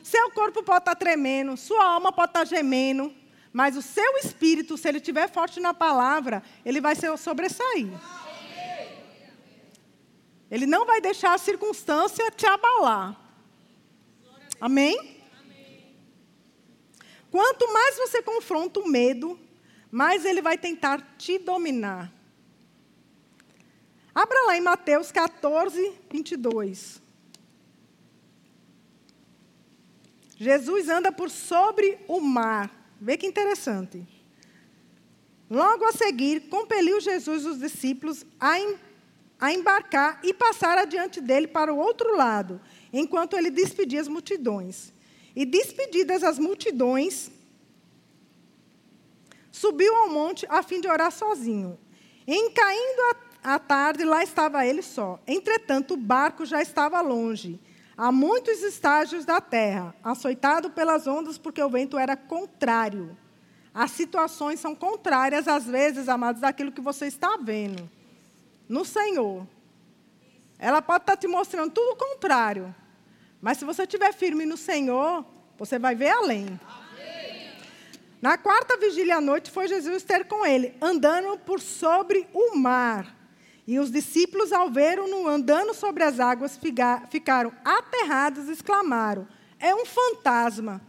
[0.02, 3.14] Seu corpo pode estar tá tremendo, sua alma pode estar tá gemendo,
[3.52, 7.88] mas o seu espírito, se ele estiver forte na palavra, ele vai ser sobressair.
[10.50, 13.27] Ele não vai deixar a circunstância te abalar.
[14.60, 15.18] Amém?
[17.30, 19.38] Quanto mais você confronta o medo,
[19.90, 22.12] mais ele vai tentar te dominar.
[24.14, 27.00] Abra lá em Mateus 14, 22.
[30.36, 32.70] Jesus anda por sobre o mar.
[33.00, 34.06] Vê que interessante.
[35.50, 38.76] Logo a seguir, compeliu Jesus os discípulos a, em,
[39.40, 42.60] a embarcar e passar adiante dele para o outro lado,
[42.92, 44.92] enquanto ele despedia as multidões.
[45.34, 47.30] E despedidas as multidões,
[49.52, 51.78] subiu ao monte a fim de orar sozinho.
[52.26, 55.18] Em caindo a, tarde, lá estava ele só.
[55.26, 57.58] Entretanto, o barco já estava longe,
[57.96, 63.16] a muitos estágios da terra, açoitado pelas ondas, porque o vento era contrário.
[63.72, 67.88] As situações são contrárias, às vezes, amados, daquilo que você está vendo
[68.68, 69.46] no Senhor.
[70.58, 72.74] Ela pode estar te mostrando tudo o contrário.
[73.40, 75.24] Mas se você estiver firme no Senhor,
[75.56, 76.58] você vai ver além.
[78.20, 83.16] Na quarta vigília à noite foi Jesus ter com ele, andando por sobre o mar.
[83.64, 86.58] E os discípulos, ao ver-o andando sobre as águas,
[87.10, 89.28] ficaram aterrados e exclamaram:
[89.60, 90.80] É um fantasma.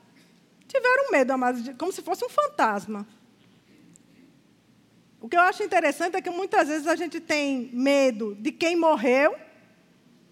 [0.67, 3.05] Tiveram medo, amados, como se fosse um fantasma.
[5.21, 8.75] O que eu acho interessante é que muitas vezes a gente tem medo de quem
[8.75, 9.35] morreu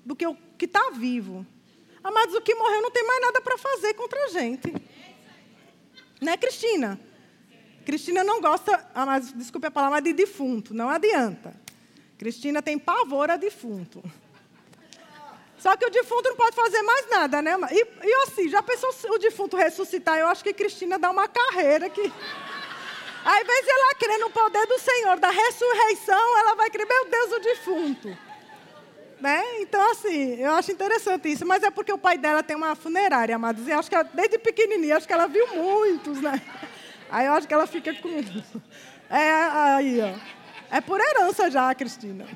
[0.07, 1.45] do que o que está vivo.
[2.01, 4.73] Amados, o que morreu não tem mais nada para fazer contra a gente.
[6.21, 6.97] Né, Cristina?
[7.85, 10.73] Cristina não gosta, amados, desculpe a palavra, de defunto.
[10.73, 11.53] Não adianta.
[12.17, 14.01] Cristina tem pavor a defunto.
[15.59, 17.57] Só que o defunto não pode fazer mais nada, né?
[17.71, 20.17] E, e assim, já pensou o defunto ressuscitar?
[20.17, 22.01] Eu acho que Cristina dá uma carreira que.
[23.41, 27.31] Invés de ela crer no poder do Senhor, da ressurreição, ela vai crer, meu Deus,
[27.33, 28.26] o defunto.
[29.19, 29.61] Né?
[29.61, 31.45] Então, assim, eu acho interessante isso.
[31.45, 33.67] Mas é porque o pai dela tem uma funerária, amados.
[33.67, 36.41] E acho que ela, desde pequenininha, acho que ela viu muitos, né?
[37.09, 38.09] Aí eu acho que ela fica com...
[39.09, 39.31] É,
[39.75, 40.37] aí, ó.
[40.69, 42.27] É por herança já, Cristina.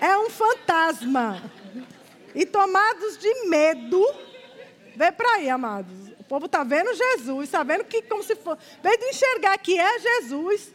[0.00, 1.42] É um fantasma.
[2.34, 4.06] E tomados de medo,
[4.94, 6.10] vê para aí, amados.
[6.18, 8.60] O povo está vendo Jesus, está vendo que como se fosse...
[8.82, 10.72] Veio de enxergar que é Jesus,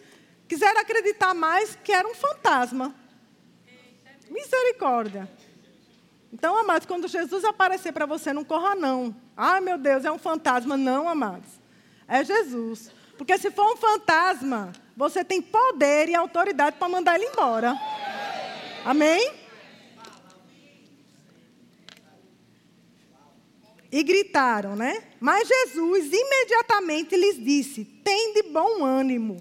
[0.48, 2.94] quiseram acreditar mais que era um fantasma.
[4.30, 5.30] Misericórdia.
[6.32, 9.16] Então, amados, quando Jesus aparecer para você, não corra não.
[9.38, 10.76] Ai, meu Deus, é um fantasma.
[10.76, 11.48] Não, amados.
[12.08, 12.92] É Jesus.
[13.18, 17.80] Porque se for um fantasma, você tem poder e autoridade para mandar ele embora.
[18.84, 19.32] Amém?
[23.92, 25.04] E gritaram, né?
[25.20, 29.38] Mas Jesus imediatamente lhes disse: Tem de bom ânimo.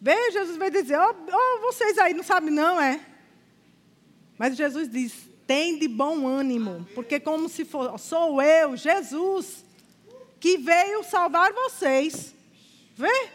[0.00, 3.00] Veja, Jesus vai dizer: oh, oh, vocês aí não sabem, não, é?
[4.38, 5.12] Mas Jesus diz:
[5.46, 9.64] tem de bom ânimo, porque como se for, sou eu, Jesus,
[10.40, 12.34] que veio salvar vocês.
[12.96, 13.28] Vê?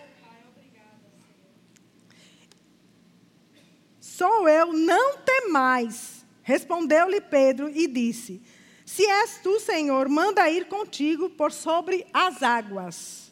[4.00, 6.26] Sou eu, não temais.
[6.44, 8.42] Respondeu-lhe Pedro e disse:
[8.86, 13.32] Se és tu, Senhor, manda ir contigo por sobre as águas.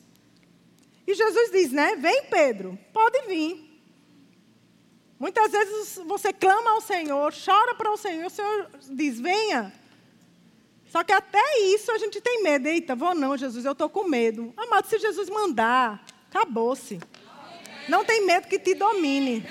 [1.06, 1.96] E Jesus diz, né?
[1.96, 3.67] Vem, Pedro, pode vir.
[5.20, 9.74] Muitas vezes você clama ao Senhor, chora para o Senhor, o Senhor diz: venha.
[10.90, 12.68] Só que até isso a gente tem medo.
[12.68, 14.54] Eita, vou não, Jesus, eu estou com medo.
[14.56, 17.00] Amado, se Jesus mandar, acabou-se.
[17.90, 19.46] Não tem medo que te domine.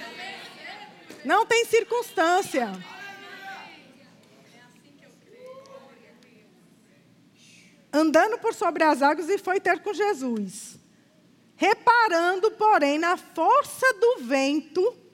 [1.24, 2.72] Não tem circunstância.
[7.92, 10.79] Andando por sobre as águas e foi ter com Jesus.
[11.57, 15.06] Reparando, porém, na força do vento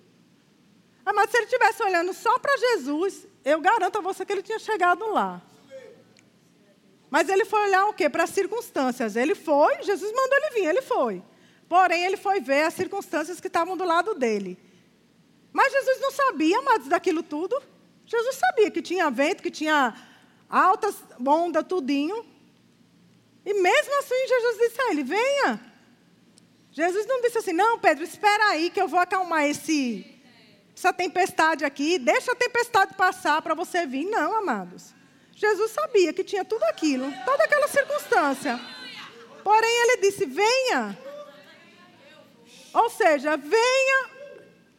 [1.05, 4.43] ah, mas se ele estivesse olhando só para Jesus, eu garanto a você que ele
[4.43, 5.43] tinha chegado lá.
[7.11, 8.09] Mas ele foi olhar o quê?
[8.09, 9.17] Para as circunstâncias.
[9.17, 11.23] Ele foi, Jesus mandou ele vir, ele foi.
[11.69, 14.59] Porém, ele foi ver as circunstâncias que estavam do lado dele.
[15.53, 17.61] Mas Jesus não sabia, amados, daquilo tudo.
[18.07, 19.95] Jesus sabia que tinha vento, que tinha
[20.49, 22.25] altas ondas, tudinho.
[23.45, 25.73] E mesmo assim, Jesus disse a ele: venha.
[26.71, 30.12] Jesus não disse assim, não, Pedro, espera aí que eu vou acalmar esse,
[30.77, 34.05] essa tempestade aqui, deixa a tempestade passar para você vir.
[34.07, 34.95] Não, amados.
[35.35, 38.61] Jesus sabia que tinha tudo aquilo, toda aquela circunstância.
[39.43, 40.99] Porém, ele disse: venha.
[42.75, 44.11] Ou seja, venha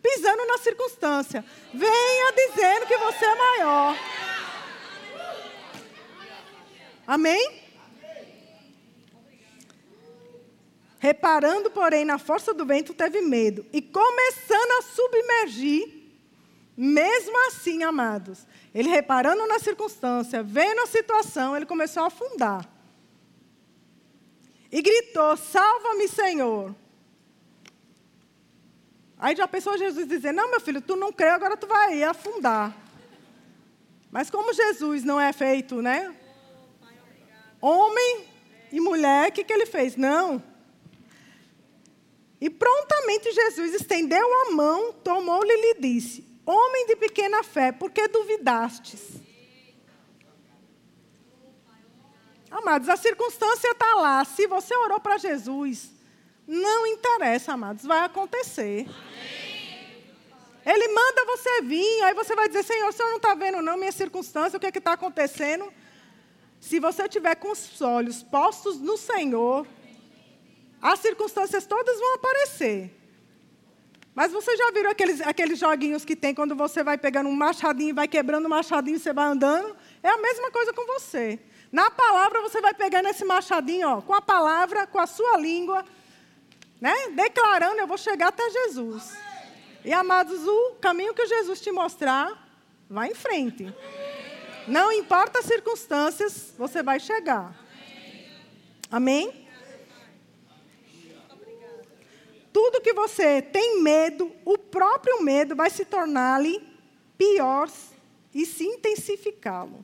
[0.01, 1.45] pisando na circunstância.
[1.73, 3.97] Venha dizendo que você é maior.
[7.05, 7.62] Amém?
[11.03, 13.65] Reparando, porém, na força do vento, teve medo.
[13.73, 15.85] E começando a submergir,
[16.77, 22.65] mesmo assim, amados, ele reparando na circunstância, vendo a situação, ele começou a afundar.
[24.71, 26.73] E gritou: Salva-me, Senhor.
[29.19, 32.73] Aí já pensou Jesus dizer: Não, meu filho, tu não crê, agora tu vai afundar.
[34.09, 36.15] Mas como Jesus não é feito, né?
[37.59, 38.25] Homem
[38.71, 39.97] e mulher, o que, que ele fez?
[39.97, 40.52] Não.
[42.43, 47.89] E prontamente Jesus estendeu a mão, tomou-lhe e lhe disse: Homem de pequena fé, por
[47.89, 49.13] que duvidastes?
[52.51, 54.25] Amados, a circunstância está lá.
[54.25, 55.89] Se você orou para Jesus,
[56.45, 58.89] não interessa, amados, vai acontecer.
[60.65, 63.77] Ele manda você vir, aí você vai dizer: Senhor, o senhor não está vendo, não,
[63.77, 65.71] minha circunstância, o que é está acontecendo?
[66.59, 69.65] Se você tiver com os olhos postos no Senhor,
[70.83, 72.93] as circunstâncias todas vão aparecer.
[74.13, 77.91] Mas você já viram aqueles, aqueles joguinhos que tem quando você vai pegando um machadinho
[77.91, 79.75] e vai quebrando o machadinho e você vai andando?
[80.03, 81.39] É a mesma coisa com você.
[81.71, 85.85] Na palavra você vai pegando esse machadinho, ó, com a palavra, com a sua língua,
[86.81, 86.93] né?
[87.11, 89.17] declarando, eu vou chegar até Jesus.
[89.85, 92.45] E amados, o caminho que Jesus te mostrar,
[92.89, 93.73] vai em frente.
[94.67, 97.55] Não importa as circunstâncias, você vai chegar.
[98.91, 99.42] Amém?
[102.53, 106.61] Tudo que você tem medo, o próprio medo vai se tornar-lhe
[107.17, 107.67] pior
[108.33, 109.83] e se intensificá-lo.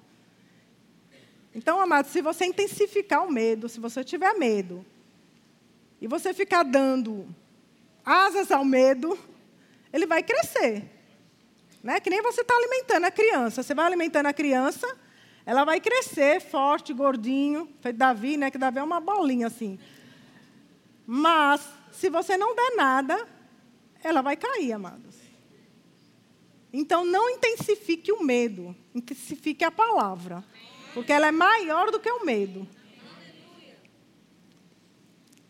[1.53, 4.85] Então, amados, se você intensificar o medo, se você tiver medo,
[5.99, 7.27] e você ficar dando
[8.05, 9.17] asas ao medo,
[9.91, 10.85] ele vai crescer.
[11.83, 11.99] Né?
[11.99, 13.63] Que nem você está alimentando a criança.
[13.63, 14.87] Você vai alimentando a criança,
[15.45, 18.51] ela vai crescer forte, gordinho, feito Davi, né?
[18.51, 19.79] Que Davi é uma bolinha assim.
[21.05, 21.67] Mas
[21.99, 23.27] se você não der nada,
[24.01, 25.17] ela vai cair, amados.
[26.71, 30.41] Então, não intensifique o medo, intensifique a palavra,
[30.93, 32.65] porque ela é maior do que o medo.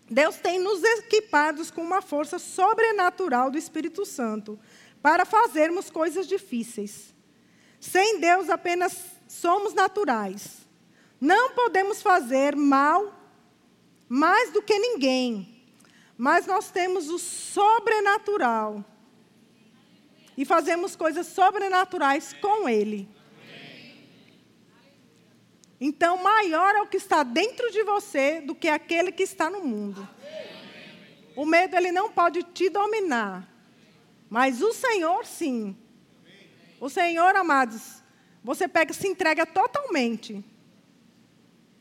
[0.09, 4.59] Deus tem nos equipados com uma força sobrenatural do Espírito Santo
[5.03, 7.13] para fazermos coisas difíceis.
[7.79, 10.67] Sem Deus apenas somos naturais.
[11.21, 13.13] Não podemos fazer mal
[14.07, 15.58] mais do que ninguém
[16.19, 18.83] mas nós temos o sobrenatural.
[20.35, 23.07] E fazemos coisas sobrenaturais com Ele.
[25.79, 29.61] Então, maior é o que está dentro de você do que aquele que está no
[29.61, 30.05] mundo.
[31.37, 33.47] O medo ele não pode te dominar.
[34.29, 35.73] Mas o Senhor sim.
[36.81, 38.03] O Senhor, amados,
[38.43, 40.43] você pega se entrega totalmente.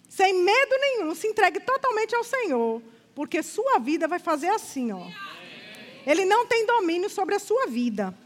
[0.09, 2.81] Sem medo nenhum, se entregue totalmente ao Senhor.
[3.19, 5.05] Porque sua vida vai fazer assim, ó.
[6.07, 8.17] Ele não tem domínio sobre a sua vida.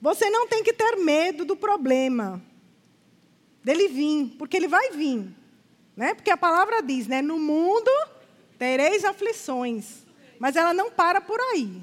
[0.00, 2.40] Você não tem que ter medo do problema
[3.64, 5.34] dele vir, porque ele vai vir,
[5.96, 6.14] né?
[6.14, 7.20] Porque a palavra diz, né?
[7.20, 7.90] No mundo
[8.56, 10.06] tereis aflições,
[10.38, 11.82] mas ela não para por aí.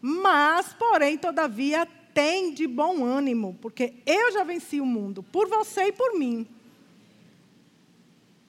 [0.00, 5.86] Mas, porém, todavia, tem de bom ânimo, porque eu já venci o mundo, por você
[5.86, 6.46] e por mim.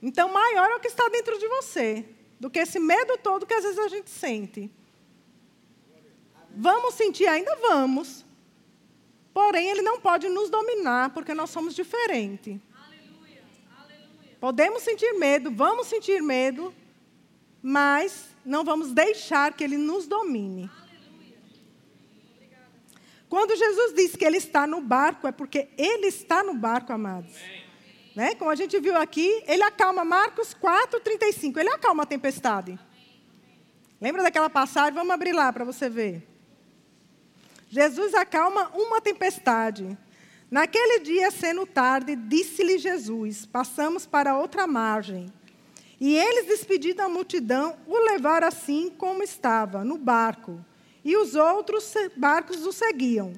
[0.01, 2.05] Então, maior é o que está dentro de você
[2.39, 4.71] do que esse medo todo que às vezes a gente sente.
[6.55, 8.25] Vamos sentir, ainda vamos.
[9.31, 12.59] Porém, ele não pode nos dominar, porque nós somos diferentes.
[14.39, 16.73] Podemos sentir medo, vamos sentir medo,
[17.61, 20.69] mas não vamos deixar que ele nos domine.
[23.29, 27.33] Quando Jesus diz que ele está no barco, é porque ele está no barco, amados.
[28.15, 28.35] Né?
[28.35, 31.59] Como a gente viu aqui, ele acalma Marcos 4, 35.
[31.59, 32.77] Ele acalma a tempestade.
[33.99, 34.93] Lembra daquela passagem?
[34.93, 36.27] Vamos abrir lá para você ver.
[37.69, 39.97] Jesus acalma uma tempestade.
[40.49, 45.31] Naquele dia, sendo tarde, disse-lhe Jesus: Passamos para outra margem.
[45.97, 50.59] E eles, despedindo a multidão, o levaram assim como estava, no barco.
[51.05, 53.33] E os outros barcos o seguiam.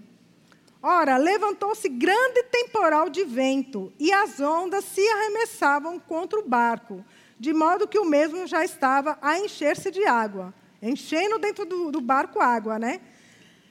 [0.86, 7.06] Ora, levantou-se grande temporal de vento, e as ondas se arremessavam contra o barco,
[7.40, 12.02] de modo que o mesmo já estava a encher-se de água, enchendo dentro do, do,
[12.02, 13.00] barco água, né?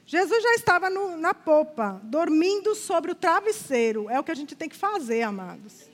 [0.06, 4.08] Jesus já estava no, na popa, dormindo sobre o travesseiro.
[4.08, 5.90] É o que a gente tem que fazer, amados.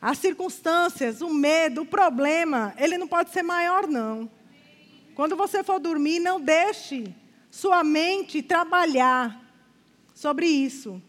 [0.00, 4.30] As circunstâncias, o medo, o problema, ele não pode ser maior, não.
[5.14, 7.14] Quando você for dormir, não deixe
[7.50, 9.41] sua mente trabalhar
[10.22, 11.02] sobre isso.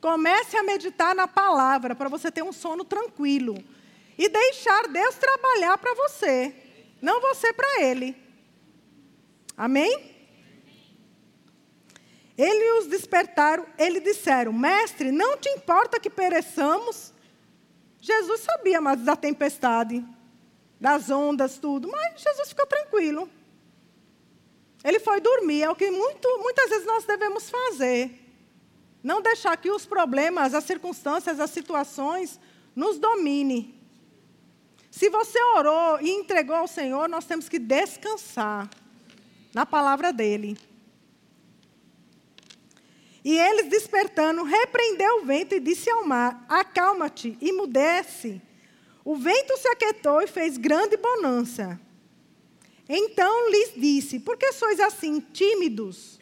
[0.00, 3.56] Comece a meditar na palavra para você ter um sono tranquilo.
[4.16, 6.54] E deixar Deus trabalhar para você,
[7.02, 8.16] não você para Ele.
[9.56, 10.14] Amém?
[12.38, 17.12] Ele os despertaram, ele disseram: Mestre, não te importa que pereçamos?
[18.00, 20.04] Jesus sabia mais da tempestade,
[20.80, 23.28] das ondas, tudo, mas Jesus ficou tranquilo.
[24.84, 28.23] Ele foi dormir, é o que muito, muitas vezes nós devemos fazer.
[29.04, 32.40] Não deixar que os problemas, as circunstâncias, as situações
[32.74, 33.78] nos domine.
[34.90, 38.70] Se você orou e entregou ao Senhor, nós temos que descansar
[39.52, 40.56] na palavra dele.
[43.22, 48.40] E eles, despertando, repreendeu o vento e disse ao mar: Acalma-te e mudece.
[49.04, 51.78] O vento se aquietou e fez grande bonança.
[52.88, 56.13] Então lhes disse: Por que sois assim tímidos?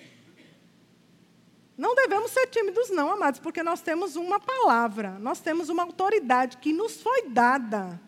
[1.82, 6.58] Não devemos ser tímidos, não, amados, porque nós temos uma palavra, nós temos uma autoridade
[6.58, 8.00] que nos foi dada.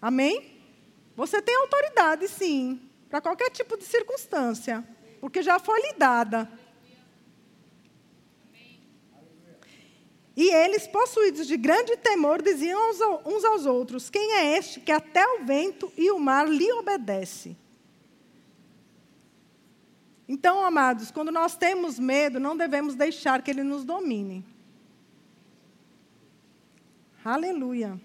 [0.00, 0.60] Amém?
[1.14, 4.84] Você tem autoridade, sim, para qualquer tipo de circunstância,
[5.20, 6.50] porque já foi lhe dada.
[10.36, 12.90] E eles, possuídos de grande temor, diziam
[13.24, 17.56] uns aos outros: Quem é este que até o vento e o mar lhe obedece?
[20.32, 24.42] Então, amados, quando nós temos medo, não devemos deixar que ele nos domine.
[27.22, 28.00] Aleluia.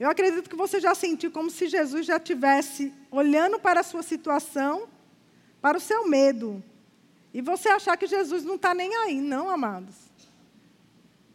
[0.00, 4.02] Eu acredito que você já sentiu como se Jesus já estivesse olhando para a sua
[4.02, 4.88] situação,
[5.60, 6.64] para o seu medo,
[7.34, 9.94] e você achar que Jesus não está nem aí, não, amados.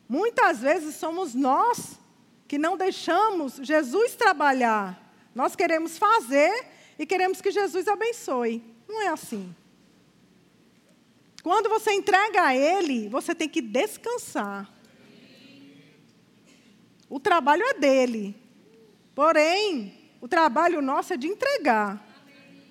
[0.10, 2.00] Muitas vezes somos nós
[2.48, 5.00] que não deixamos Jesus trabalhar.
[5.36, 6.71] Nós queremos fazer
[7.02, 8.64] e queremos que Jesus abençoe.
[8.88, 9.56] Não é assim.
[11.42, 14.72] Quando você entrega a Ele, você tem que descansar.
[17.10, 18.36] O trabalho é dele.
[19.16, 22.06] Porém, o trabalho nosso é de entregar.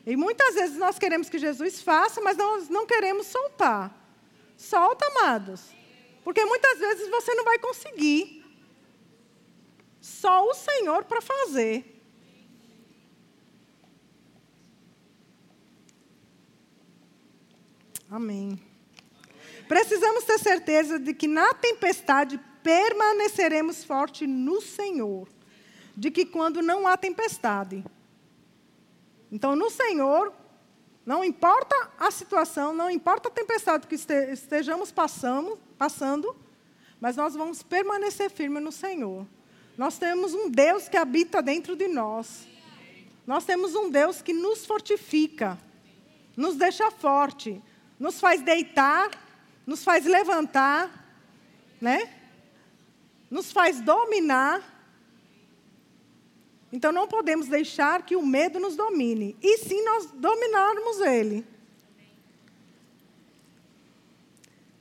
[0.06, 3.92] E muitas vezes nós queremos que Jesus faça, mas nós não queremos soltar.
[4.56, 5.72] Solta, amados.
[6.22, 8.44] Porque muitas vezes você não vai conseguir.
[10.00, 11.99] Só o Senhor para fazer.
[18.10, 18.60] Amém.
[19.68, 25.28] Precisamos ter certeza de que na tempestade permaneceremos fortes no Senhor.
[25.96, 27.84] De que quando não há tempestade,
[29.30, 30.32] então, no Senhor,
[31.06, 36.34] não importa a situação, não importa a tempestade que estejamos passando, passando,
[37.00, 39.26] mas nós vamos permanecer firmes no Senhor.
[39.78, 42.46] Nós temos um Deus que habita dentro de nós.
[43.26, 45.56] Nós temos um Deus que nos fortifica,
[46.36, 47.62] nos deixa forte,
[48.00, 49.10] nos faz deitar,
[49.64, 50.90] nos faz levantar,
[51.80, 52.12] né?
[53.30, 54.80] Nos faz dominar
[56.72, 61.44] então não podemos deixar que o medo nos domine, e sim nós dominarmos ele.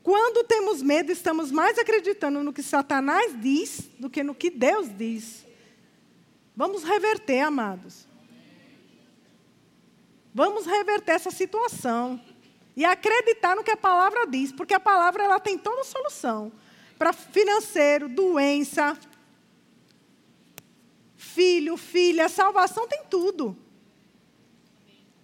[0.04, 4.88] Quando temos medo, estamos mais acreditando no que Satanás diz do que no que Deus
[4.96, 5.46] diz.
[6.56, 8.08] Vamos reverter, amados.
[10.34, 12.22] Vamos reverter essa situação
[12.76, 16.52] e acreditar no que a palavra diz, porque a palavra ela tem toda solução
[16.98, 18.98] para financeiro, doença,
[21.16, 23.58] filho, filha, salvação tem tudo.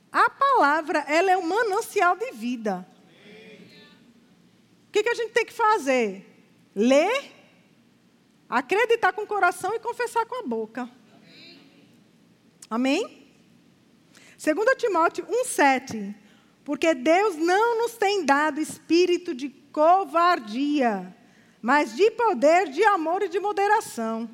[0.09, 2.87] A palavra, ela é um manancial de vida.
[4.87, 6.25] O que, que a gente tem que fazer?
[6.73, 7.33] Ler,
[8.47, 10.89] acreditar com o coração e confessar com a boca.
[12.69, 13.27] Amém?
[14.41, 16.15] 2 Timóteo 1,7.
[16.65, 21.15] Porque Deus não nos tem dado espírito de covardia,
[21.61, 24.27] mas de poder, de amor e de moderação.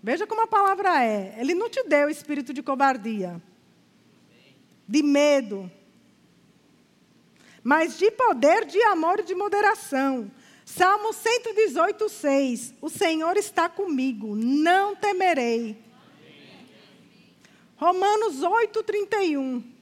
[0.00, 1.34] Veja como a palavra é.
[1.36, 3.42] Ele não te deu espírito de covardia,
[4.86, 5.68] de medo,
[7.64, 10.30] mas de poder, de amor e de moderação.
[10.64, 12.74] Salmo 118, 6.
[12.80, 15.76] O Senhor está comigo, não temerei.
[17.76, 19.75] Romanos 8, 31.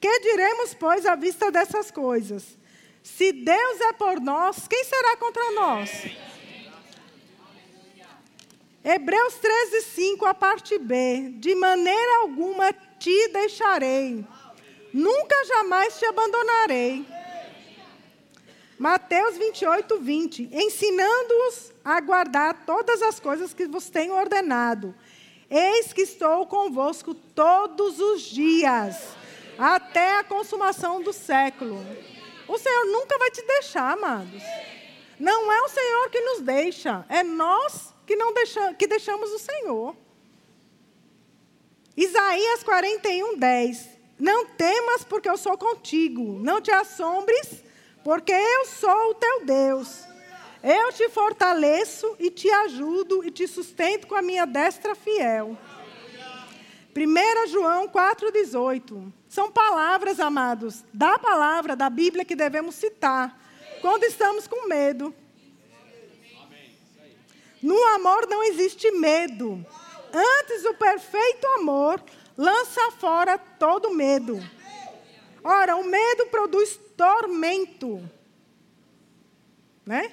[0.00, 2.56] Que diremos, pois, à vista dessas coisas?
[3.02, 5.90] Se Deus é por nós, quem será contra nós?
[8.84, 11.32] Hebreus 13, 5, a parte B.
[11.38, 14.24] De maneira alguma te deixarei,
[14.92, 17.04] nunca jamais te abandonarei.
[18.78, 20.50] Mateus 28, 20.
[20.52, 24.94] Ensinando-os a guardar todas as coisas que vos tenho ordenado.
[25.50, 28.96] Eis que estou convosco todos os dias,
[29.58, 31.84] até a consumação do século.
[32.48, 34.42] O Senhor nunca vai te deixar, amados.
[35.18, 39.38] Não é o Senhor que nos deixa, é nós que, não deixa, que deixamos o
[39.38, 39.96] Senhor.
[41.96, 43.88] Isaías 41, 10.
[44.18, 46.38] Não temas, porque eu sou contigo.
[46.40, 47.62] Não te assombres,
[48.04, 50.04] porque eu sou o teu Deus.
[50.62, 55.56] Eu te fortaleço e te ajudo e te sustento com a minha destra fiel.
[56.96, 59.12] 1 João 4,18.
[59.28, 63.38] São palavras, amados, da palavra, da Bíblia que devemos citar
[63.82, 65.14] quando estamos com medo.
[67.62, 69.64] No amor não existe medo.
[70.12, 72.02] Antes, o perfeito amor
[72.36, 74.40] lança fora todo medo.
[75.42, 78.08] Ora, o medo produz tormento.
[79.84, 80.12] Né?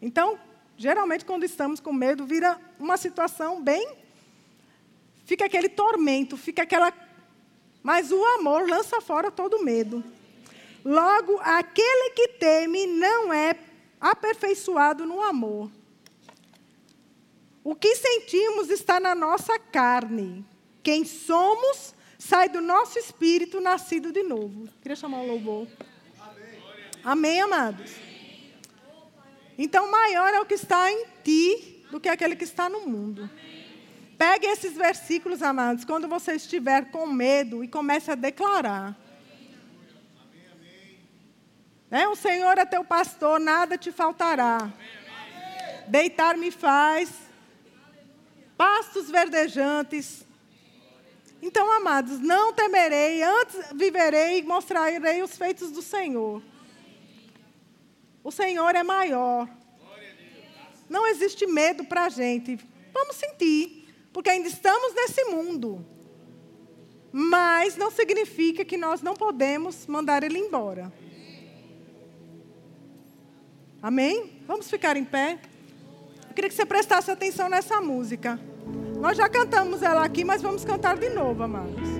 [0.00, 0.38] Então,
[0.76, 3.99] geralmente, quando estamos com medo, vira uma situação bem.
[5.30, 6.92] Fica aquele tormento, fica aquela.
[7.84, 10.02] Mas o amor lança fora todo medo.
[10.84, 13.54] Logo, aquele que teme não é
[14.00, 15.70] aperfeiçoado no amor.
[17.62, 20.44] O que sentimos está na nossa carne.
[20.82, 24.68] Quem somos sai do nosso espírito nascido de novo.
[24.82, 25.68] Queria chamar o louvor.
[27.04, 27.92] Amém, amados?
[29.56, 33.30] Então, maior é o que está em ti do que aquele que está no mundo.
[34.20, 38.94] Pegue esses versículos, amados, quando você estiver com medo e comece a declarar.
[41.90, 42.06] Né?
[42.06, 44.70] O Senhor é teu pastor, nada te faltará.
[45.88, 47.10] Deitar me faz,
[48.58, 50.22] pastos verdejantes.
[51.40, 56.42] Então, amados, não temerei, antes viverei e mostrarei os feitos do Senhor.
[58.22, 59.48] O Senhor é maior.
[60.90, 62.60] Não existe medo para a gente.
[62.92, 63.79] Vamos sentir,
[64.12, 65.84] porque ainda estamos nesse mundo.
[67.12, 70.92] Mas não significa que nós não podemos mandar ele embora.
[73.82, 74.40] Amém?
[74.46, 75.38] Vamos ficar em pé?
[76.28, 78.38] Eu queria que você prestasse atenção nessa música.
[79.00, 81.99] Nós já cantamos ela aqui, mas vamos cantar de novo, amados.